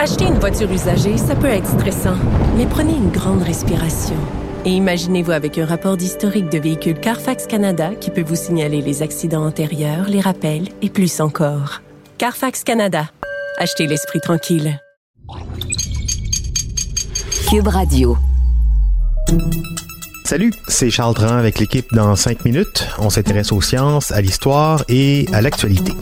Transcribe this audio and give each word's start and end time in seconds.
Acheter 0.00 0.26
une 0.26 0.38
voiture 0.38 0.70
usagée, 0.70 1.16
ça 1.16 1.34
peut 1.34 1.48
être 1.48 1.66
stressant, 1.66 2.14
mais 2.56 2.66
prenez 2.66 2.92
une 2.92 3.10
grande 3.10 3.42
respiration. 3.42 4.14
Et 4.64 4.70
imaginez-vous 4.70 5.32
avec 5.32 5.58
un 5.58 5.66
rapport 5.66 5.96
d'historique 5.96 6.48
de 6.50 6.58
véhicule 6.58 7.00
Carfax 7.00 7.48
Canada 7.48 7.90
qui 8.00 8.10
peut 8.12 8.22
vous 8.22 8.36
signaler 8.36 8.80
les 8.80 9.02
accidents 9.02 9.44
antérieurs, 9.44 10.08
les 10.08 10.20
rappels 10.20 10.68
et 10.82 10.88
plus 10.88 11.20
encore. 11.20 11.82
Carfax 12.16 12.62
Canada. 12.62 13.10
Achetez 13.58 13.88
l'esprit 13.88 14.20
tranquille. 14.20 14.80
Cube 17.50 17.66
Radio. 17.66 18.16
Salut, 20.24 20.52
c'est 20.68 20.90
Charles 20.90 21.14
Dran 21.14 21.38
avec 21.38 21.58
l'équipe 21.58 21.92
dans 21.92 22.14
5 22.14 22.44
minutes. 22.44 22.86
On 22.98 23.10
s'intéresse 23.10 23.50
aux 23.50 23.60
sciences, 23.60 24.12
à 24.12 24.20
l'histoire 24.20 24.84
et 24.88 25.26
à 25.32 25.42
l'actualité. 25.42 25.92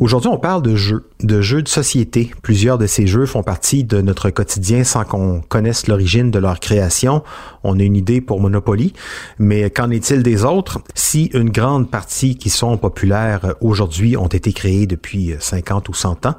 Aujourd'hui, 0.00 0.30
on 0.30 0.38
parle 0.38 0.62
de 0.62 0.76
jeux, 0.76 1.08
de 1.24 1.40
jeux 1.40 1.60
de 1.60 1.68
société. 1.68 2.30
Plusieurs 2.42 2.78
de 2.78 2.86
ces 2.86 3.08
jeux 3.08 3.26
font 3.26 3.42
partie 3.42 3.82
de 3.82 4.00
notre 4.00 4.30
quotidien 4.30 4.84
sans 4.84 5.04
qu'on 5.04 5.40
connaisse 5.40 5.88
l'origine 5.88 6.30
de 6.30 6.38
leur 6.38 6.60
création. 6.60 7.24
On 7.64 7.80
a 7.80 7.82
une 7.82 7.96
idée 7.96 8.20
pour 8.20 8.40
Monopoly, 8.40 8.92
mais 9.40 9.70
qu'en 9.70 9.90
est-il 9.90 10.22
des 10.22 10.44
autres? 10.44 10.78
Si 10.94 11.30
une 11.34 11.50
grande 11.50 11.90
partie 11.90 12.36
qui 12.36 12.48
sont 12.48 12.76
populaires 12.76 13.56
aujourd'hui 13.60 14.16
ont 14.16 14.28
été 14.28 14.52
créées 14.52 14.86
depuis 14.86 15.34
50 15.40 15.88
ou 15.88 15.94
100 15.94 16.26
ans, 16.26 16.36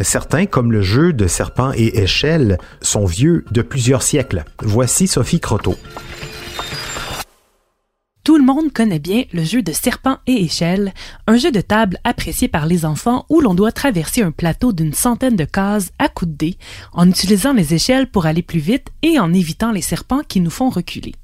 certains, 0.00 0.46
comme 0.46 0.70
le 0.70 0.82
jeu 0.82 1.12
de 1.12 1.26
serpent 1.26 1.72
et 1.74 2.02
échelle, 2.02 2.58
sont 2.82 3.04
vieux 3.04 3.44
de 3.50 3.62
plusieurs 3.62 4.04
siècles. 4.04 4.44
Voici 4.62 5.08
Sophie 5.08 5.40
Croteau. 5.40 5.74
Tout 8.24 8.38
le 8.38 8.44
monde 8.44 8.72
connaît 8.72 9.00
bien 9.00 9.24
le 9.32 9.42
jeu 9.42 9.62
de 9.62 9.72
serpent 9.72 10.18
et 10.28 10.44
échelle, 10.44 10.94
un 11.26 11.36
jeu 11.36 11.50
de 11.50 11.60
table 11.60 11.98
apprécié 12.04 12.46
par 12.46 12.66
les 12.66 12.84
enfants 12.84 13.26
où 13.28 13.40
l'on 13.40 13.54
doit 13.54 13.72
traverser 13.72 14.22
un 14.22 14.30
plateau 14.30 14.72
d'une 14.72 14.94
centaine 14.94 15.34
de 15.34 15.44
cases 15.44 15.90
à 15.98 16.08
coups 16.08 16.30
de 16.30 16.36
dés 16.36 16.58
en 16.92 17.08
utilisant 17.08 17.52
les 17.52 17.74
échelles 17.74 18.08
pour 18.08 18.26
aller 18.26 18.42
plus 18.42 18.60
vite 18.60 18.88
et 19.02 19.18
en 19.18 19.32
évitant 19.32 19.72
les 19.72 19.82
serpents 19.82 20.22
qui 20.26 20.40
nous 20.40 20.50
font 20.50 20.70
reculer. 20.70 21.14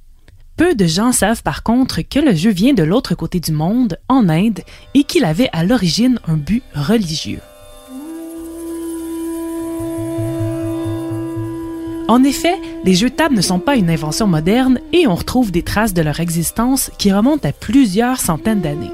Peu 0.56 0.74
de 0.74 0.86
gens 0.86 1.12
savent 1.12 1.44
par 1.44 1.62
contre 1.62 2.02
que 2.02 2.18
le 2.18 2.34
jeu 2.34 2.50
vient 2.50 2.74
de 2.74 2.82
l'autre 2.82 3.14
côté 3.14 3.38
du 3.38 3.52
monde, 3.52 3.96
en 4.08 4.28
Inde, 4.28 4.62
et 4.94 5.04
qu'il 5.04 5.24
avait 5.24 5.50
à 5.52 5.62
l'origine 5.62 6.18
un 6.26 6.36
but 6.36 6.64
religieux. 6.74 7.38
En 12.08 12.24
effet, 12.24 12.54
les 12.84 12.94
jeux 12.94 13.10
de 13.10 13.14
table 13.14 13.34
ne 13.36 13.42
sont 13.42 13.58
pas 13.58 13.76
une 13.76 13.90
invention 13.90 14.26
moderne 14.26 14.80
et 14.94 15.06
on 15.06 15.14
retrouve 15.14 15.52
des 15.52 15.62
traces 15.62 15.92
de 15.92 16.00
leur 16.00 16.20
existence 16.20 16.90
qui 16.96 17.12
remontent 17.12 17.46
à 17.46 17.52
plusieurs 17.52 18.18
centaines 18.18 18.62
d'années. 18.62 18.90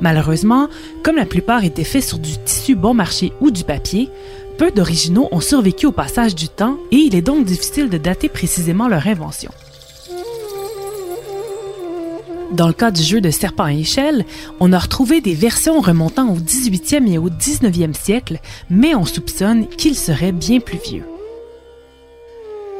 Malheureusement, 0.00 0.68
comme 1.02 1.16
la 1.16 1.26
plupart 1.26 1.64
étaient 1.64 1.82
faits 1.82 2.04
sur 2.04 2.20
du 2.20 2.38
tissu 2.38 2.76
bon 2.76 2.94
marché 2.94 3.32
ou 3.40 3.50
du 3.50 3.64
papier, 3.64 4.08
peu 4.58 4.70
d'originaux 4.70 5.28
ont 5.32 5.40
survécu 5.40 5.86
au 5.86 5.92
passage 5.92 6.36
du 6.36 6.48
temps 6.48 6.76
et 6.92 6.96
il 6.96 7.16
est 7.16 7.22
donc 7.22 7.44
difficile 7.44 7.88
de 7.88 7.98
dater 7.98 8.28
précisément 8.28 8.86
leur 8.86 9.08
invention. 9.08 9.50
Dans 12.52 12.68
le 12.68 12.72
cas 12.72 12.92
du 12.92 13.02
jeu 13.02 13.20
de 13.20 13.30
serpent 13.30 13.64
à 13.64 13.72
échelle, 13.72 14.24
on 14.60 14.72
a 14.72 14.78
retrouvé 14.78 15.20
des 15.20 15.34
versions 15.34 15.80
remontant 15.80 16.28
au 16.28 16.36
18e 16.36 17.10
et 17.10 17.18
au 17.18 17.28
19e 17.28 17.94
siècle, 17.94 18.38
mais 18.68 18.94
on 18.94 19.04
soupçonne 19.04 19.66
qu'ils 19.66 19.96
seraient 19.96 20.32
bien 20.32 20.60
plus 20.60 20.78
vieux. 20.78 21.04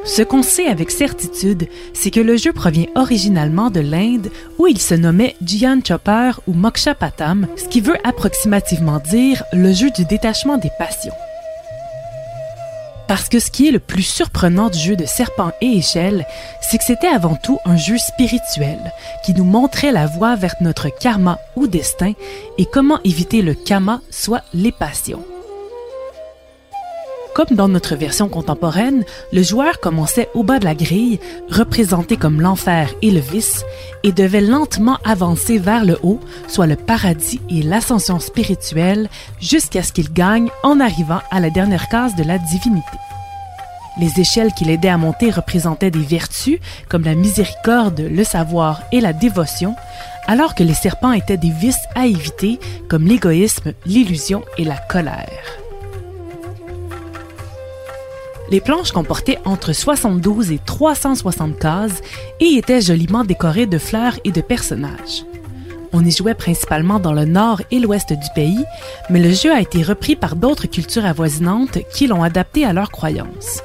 Ce 0.05 0.23
qu'on 0.23 0.43
sait 0.43 0.67
avec 0.67 0.91
certitude, 0.91 1.69
c'est 1.93 2.11
que 2.11 2.20
le 2.20 2.37
jeu 2.37 2.53
provient 2.53 2.87
originalement 2.95 3.70
de 3.70 3.81
l'Inde 3.81 4.31
où 4.59 4.67
il 4.67 4.79
se 4.79 4.95
nommait 4.95 5.37
Jian 5.45 5.81
Chopper 5.87 6.33
ou 6.47 6.55
Moksha 6.55 6.95
Patam, 6.95 7.47
ce 7.56 7.69
qui 7.69 7.81
veut 7.81 7.98
approximativement 8.05 8.98
dire 8.98 9.45
le 9.53 9.73
jeu 9.73 9.91
du 9.91 10.05
détachement 10.06 10.56
des 10.56 10.71
passions. 10.78 11.15
Parce 13.09 13.28
que 13.28 13.41
ce 13.41 13.51
qui 13.51 13.69
est 13.69 13.73
le 13.73 13.81
plus 13.81 14.05
surprenant 14.05 14.71
du 14.71 14.78
jeu 14.78 14.97
de 14.97 15.05
serpent 15.05 15.51
et 15.61 15.78
échelle, 15.78 16.27
c'est 16.62 16.78
que 16.78 16.84
c'était 16.84 17.09
avant 17.09 17.34
tout 17.34 17.59
un 17.65 17.77
jeu 17.77 17.98
spirituel 17.98 18.78
qui 19.25 19.34
nous 19.34 19.44
montrait 19.44 19.93
la 19.93 20.06
voie 20.06 20.37
vers 20.37 20.55
notre 20.60 20.89
karma 20.89 21.39
ou 21.56 21.66
destin 21.66 22.12
et 22.56 22.66
comment 22.66 23.00
éviter 23.03 23.43
le 23.43 23.55
kama, 23.55 24.00
soit 24.10 24.44
les 24.55 24.72
passions. 24.72 25.25
Comme 27.41 27.56
dans 27.56 27.69
notre 27.69 27.97
version 27.97 28.28
contemporaine, 28.28 29.03
le 29.33 29.43
joueur 29.43 29.81
commençait 29.81 30.28
au 30.34 30.43
bas 30.43 30.59
de 30.59 30.67
la 30.67 30.75
grille, 30.75 31.21
représenté 31.49 32.19
comme 32.19 32.39
l'enfer 32.39 32.91
et 33.01 33.11
le 33.11 33.21
vice, 33.21 33.65
et 34.03 34.12
devait 34.12 34.43
lentement 34.43 34.99
avancer 35.06 35.56
vers 35.56 35.87
le 35.87 35.99
haut, 36.03 36.21
soit 36.49 36.67
le 36.67 36.77
paradis 36.77 37.41
et 37.49 37.62
l'ascension 37.62 38.21
spirituelle, 38.21 39.09
jusqu'à 39.41 39.83
ce 39.83 39.95
qu'il 39.95 40.12
gagne 40.12 40.51
en 40.62 40.81
arrivant 40.81 41.21
à 41.31 41.41
la 41.41 41.49
dernière 41.49 41.89
case 41.89 42.15
de 42.15 42.25
la 42.25 42.37
divinité. 42.37 42.99
Les 43.99 44.21
échelles 44.21 44.53
qui 44.53 44.67
l'aidaient 44.67 44.89
à 44.89 44.99
monter 44.99 45.31
représentaient 45.31 45.91
des 45.91 46.01
vertus 46.01 46.61
comme 46.91 47.05
la 47.05 47.15
miséricorde, 47.15 48.01
le 48.01 48.22
savoir 48.22 48.83
et 48.93 49.01
la 49.01 49.15
dévotion, 49.15 49.77
alors 50.27 50.55
que 50.55 50.62
les 50.62 50.75
serpents 50.75 51.12
étaient 51.12 51.39
des 51.39 51.53
vices 51.53 51.87
à 51.95 52.05
éviter 52.05 52.61
comme 52.91 53.07
l'égoïsme, 53.07 53.72
l'illusion 53.87 54.45
et 54.59 54.65
la 54.65 54.77
colère. 54.77 55.50
Les 58.50 58.61
planches 58.61 58.91
comportaient 58.91 59.38
entre 59.44 59.72
72 59.72 60.50
et 60.50 60.59
360 60.59 61.59
cases 61.59 62.03
et 62.41 62.56
étaient 62.56 62.81
joliment 62.81 63.25
décorées 63.25 63.66
de 63.66 63.78
fleurs 63.78 64.19
et 64.25 64.33
de 64.33 64.41
personnages. 64.41 65.25
On 65.93 66.05
y 66.05 66.11
jouait 66.11 66.34
principalement 66.34 66.99
dans 66.99 67.12
le 67.12 67.25
nord 67.25 67.62
et 67.71 67.78
l'ouest 67.78 68.12
du 68.12 68.28
pays, 68.34 68.65
mais 69.09 69.21
le 69.21 69.33
jeu 69.33 69.53
a 69.53 69.60
été 69.60 69.83
repris 69.83 70.16
par 70.16 70.34
d'autres 70.34 70.66
cultures 70.66 71.05
avoisinantes 71.05 71.78
qui 71.93 72.06
l'ont 72.06 72.22
adapté 72.22 72.65
à 72.65 72.72
leurs 72.72 72.91
croyances. 72.91 73.62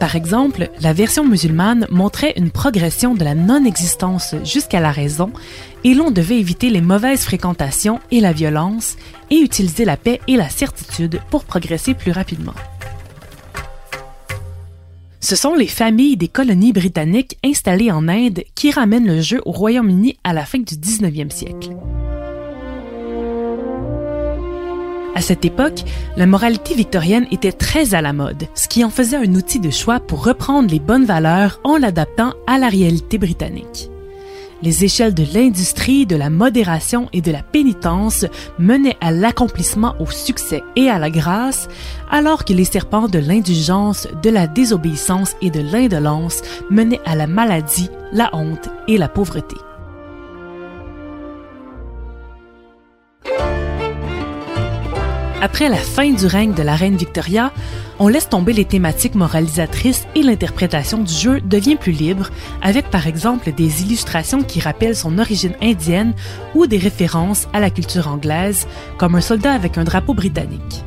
Par 0.00 0.14
exemple, 0.14 0.68
la 0.82 0.92
version 0.92 1.24
musulmane 1.24 1.86
montrait 1.90 2.34
une 2.36 2.50
progression 2.50 3.14
de 3.14 3.24
la 3.24 3.34
non-existence 3.34 4.34
jusqu'à 4.44 4.80
la 4.80 4.92
raison 4.92 5.30
et 5.84 5.94
l'on 5.94 6.10
devait 6.10 6.38
éviter 6.38 6.68
les 6.68 6.82
mauvaises 6.82 7.24
fréquentations 7.24 8.00
et 8.10 8.20
la 8.20 8.32
violence 8.32 8.96
et 9.30 9.36
utiliser 9.36 9.86
la 9.86 9.96
paix 9.96 10.20
et 10.28 10.36
la 10.36 10.50
certitude 10.50 11.20
pour 11.30 11.44
progresser 11.44 11.94
plus 11.94 12.12
rapidement. 12.12 12.54
Ce 15.28 15.34
sont 15.34 15.56
les 15.56 15.66
familles 15.66 16.16
des 16.16 16.28
colonies 16.28 16.72
britanniques 16.72 17.36
installées 17.44 17.90
en 17.90 18.06
Inde 18.06 18.44
qui 18.54 18.70
ramènent 18.70 19.08
le 19.08 19.20
jeu 19.20 19.42
au 19.44 19.50
Royaume-Uni 19.50 20.16
à 20.22 20.32
la 20.32 20.44
fin 20.44 20.60
du 20.60 20.76
19e 20.76 21.32
siècle. 21.32 21.70
À 25.16 25.20
cette 25.20 25.44
époque, 25.44 25.82
la 26.16 26.26
moralité 26.26 26.76
victorienne 26.76 27.26
était 27.32 27.50
très 27.50 27.96
à 27.96 28.02
la 28.02 28.12
mode, 28.12 28.44
ce 28.54 28.68
qui 28.68 28.84
en 28.84 28.90
faisait 28.90 29.16
un 29.16 29.34
outil 29.34 29.58
de 29.58 29.70
choix 29.70 29.98
pour 29.98 30.24
reprendre 30.24 30.70
les 30.70 30.78
bonnes 30.78 31.06
valeurs 31.06 31.58
en 31.64 31.76
l'adaptant 31.76 32.34
à 32.46 32.58
la 32.58 32.68
réalité 32.68 33.18
britannique. 33.18 33.90
Les 34.62 34.84
échelles 34.84 35.14
de 35.14 35.24
l'industrie, 35.34 36.06
de 36.06 36.16
la 36.16 36.30
modération 36.30 37.08
et 37.12 37.20
de 37.20 37.30
la 37.30 37.42
pénitence 37.42 38.24
menaient 38.58 38.96
à 39.00 39.12
l'accomplissement 39.12 39.94
au 40.00 40.06
succès 40.06 40.62
et 40.76 40.88
à 40.88 40.98
la 40.98 41.10
grâce, 41.10 41.68
alors 42.10 42.44
que 42.44 42.54
les 42.54 42.64
serpents 42.64 43.08
de 43.08 43.18
l'indulgence, 43.18 44.08
de 44.22 44.30
la 44.30 44.46
désobéissance 44.46 45.36
et 45.42 45.50
de 45.50 45.60
l'indolence 45.60 46.40
menaient 46.70 47.00
à 47.04 47.14
la 47.16 47.26
maladie, 47.26 47.90
la 48.12 48.34
honte 48.34 48.70
et 48.88 48.96
la 48.96 49.08
pauvreté. 49.08 49.56
Après 55.42 55.68
la 55.68 55.76
fin 55.76 56.10
du 56.12 56.24
règne 56.24 56.54
de 56.54 56.62
la 56.62 56.74
reine 56.74 56.96
Victoria, 56.96 57.52
on 57.98 58.08
laisse 58.08 58.28
tomber 58.28 58.54
les 58.54 58.64
thématiques 58.64 59.14
moralisatrices 59.14 60.06
et 60.14 60.22
l'interprétation 60.22 61.02
du 61.02 61.12
jeu 61.12 61.40
devient 61.42 61.76
plus 61.76 61.92
libre, 61.92 62.30
avec 62.62 62.90
par 62.90 63.06
exemple 63.06 63.52
des 63.52 63.82
illustrations 63.82 64.42
qui 64.42 64.60
rappellent 64.60 64.96
son 64.96 65.18
origine 65.18 65.54
indienne 65.60 66.14
ou 66.54 66.66
des 66.66 66.78
références 66.78 67.48
à 67.52 67.60
la 67.60 67.68
culture 67.68 68.08
anglaise, 68.08 68.66
comme 68.96 69.14
un 69.14 69.20
soldat 69.20 69.52
avec 69.52 69.76
un 69.76 69.84
drapeau 69.84 70.14
britannique. 70.14 70.84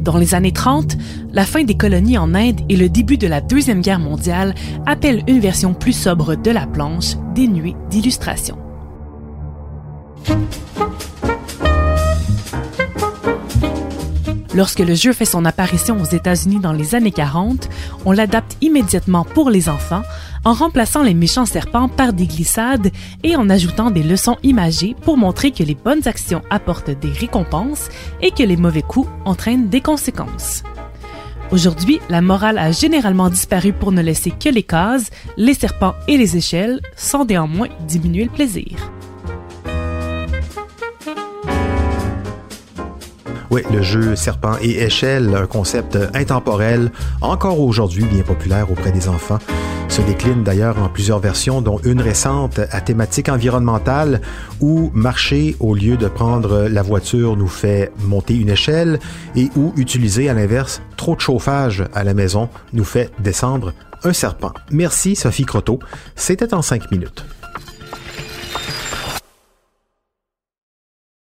Dans 0.00 0.16
les 0.16 0.34
années 0.34 0.52
30, 0.52 0.96
la 1.32 1.44
fin 1.44 1.62
des 1.62 1.76
colonies 1.76 2.18
en 2.18 2.34
Inde 2.34 2.60
et 2.68 2.76
le 2.76 2.88
début 2.88 3.18
de 3.18 3.28
la 3.28 3.40
Deuxième 3.40 3.82
Guerre 3.82 4.00
mondiale 4.00 4.54
appellent 4.84 5.22
une 5.28 5.38
version 5.38 5.74
plus 5.74 5.92
sobre 5.92 6.34
de 6.34 6.50
la 6.50 6.66
planche, 6.66 7.14
dénuée 7.34 7.76
d'illustrations. 7.88 8.58
Lorsque 14.58 14.80
le 14.80 14.96
jeu 14.96 15.12
fait 15.12 15.24
son 15.24 15.44
apparition 15.44 16.02
aux 16.02 16.04
États-Unis 16.04 16.58
dans 16.58 16.72
les 16.72 16.96
années 16.96 17.12
40, 17.12 17.68
on 18.04 18.10
l'adapte 18.10 18.56
immédiatement 18.60 19.24
pour 19.24 19.50
les 19.50 19.68
enfants 19.68 20.02
en 20.44 20.52
remplaçant 20.52 21.04
les 21.04 21.14
méchants 21.14 21.46
serpents 21.46 21.88
par 21.88 22.12
des 22.12 22.26
glissades 22.26 22.90
et 23.22 23.36
en 23.36 23.50
ajoutant 23.50 23.92
des 23.92 24.02
leçons 24.02 24.36
imagées 24.42 24.96
pour 25.02 25.16
montrer 25.16 25.52
que 25.52 25.62
les 25.62 25.76
bonnes 25.76 26.08
actions 26.08 26.42
apportent 26.50 26.90
des 26.90 27.12
récompenses 27.12 27.88
et 28.20 28.32
que 28.32 28.42
les 28.42 28.56
mauvais 28.56 28.82
coups 28.82 29.08
entraînent 29.24 29.68
des 29.68 29.80
conséquences. 29.80 30.64
Aujourd'hui, 31.52 32.00
la 32.10 32.20
morale 32.20 32.58
a 32.58 32.72
généralement 32.72 33.30
disparu 33.30 33.72
pour 33.72 33.92
ne 33.92 34.02
laisser 34.02 34.32
que 34.32 34.48
les 34.48 34.64
cases, 34.64 35.10
les 35.36 35.54
serpents 35.54 35.94
et 36.08 36.18
les 36.18 36.36
échelles, 36.36 36.80
sans 36.96 37.24
néanmoins 37.24 37.68
diminuer 37.86 38.24
le 38.24 38.30
plaisir. 38.30 38.76
Oui, 43.50 43.62
le 43.72 43.80
jeu 43.80 44.14
Serpent 44.14 44.56
et 44.60 44.82
Échelle, 44.82 45.34
un 45.34 45.46
concept 45.46 45.98
intemporel, 46.12 46.92
encore 47.22 47.60
aujourd'hui 47.60 48.04
bien 48.04 48.22
populaire 48.22 48.70
auprès 48.70 48.92
des 48.92 49.08
enfants, 49.08 49.38
se 49.88 50.02
décline 50.02 50.44
d'ailleurs 50.44 50.78
en 50.82 50.90
plusieurs 50.90 51.18
versions, 51.18 51.62
dont 51.62 51.78
une 51.82 52.02
récente 52.02 52.60
à 52.70 52.82
thématique 52.82 53.30
environnementale 53.30 54.20
où 54.60 54.90
marcher 54.92 55.56
au 55.60 55.74
lieu 55.74 55.96
de 55.96 56.08
prendre 56.08 56.68
la 56.68 56.82
voiture 56.82 57.38
nous 57.38 57.48
fait 57.48 57.90
monter 58.04 58.36
une 58.36 58.50
échelle 58.50 58.98
et 59.34 59.48
où 59.56 59.72
utiliser 59.78 60.28
à 60.28 60.34
l'inverse 60.34 60.82
trop 60.98 61.16
de 61.16 61.20
chauffage 61.20 61.84
à 61.94 62.04
la 62.04 62.12
maison 62.12 62.50
nous 62.74 62.84
fait 62.84 63.10
descendre 63.18 63.72
un 64.04 64.12
serpent. 64.12 64.52
Merci 64.70 65.16
Sophie 65.16 65.46
Croteau, 65.46 65.78
c'était 66.16 66.52
en 66.52 66.60
cinq 66.60 66.90
minutes. 66.90 67.24